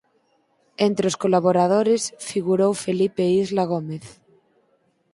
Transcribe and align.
Entre 0.87 1.05
os 1.11 1.19
colaboradores 1.23 2.01
figurou 2.29 2.71
Felipe 2.83 3.23
Isla 3.43 3.63
Gómez. 3.71 4.05